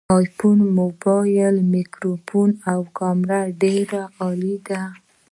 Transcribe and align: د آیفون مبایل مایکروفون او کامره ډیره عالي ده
د 0.03 0.03
آیفون 0.17 0.59
مبایل 0.79 1.55
مایکروفون 1.71 2.49
او 2.71 2.79
کامره 2.97 3.41
ډیره 3.61 4.01
عالي 4.21 4.55
ده 4.67 4.81